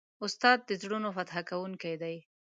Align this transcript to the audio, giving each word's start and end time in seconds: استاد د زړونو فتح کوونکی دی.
استاد 0.25 0.59
د 0.65 0.71
زړونو 0.81 1.09
فتح 1.15 1.35
کوونکی 1.49 1.93
دی. 2.01 2.15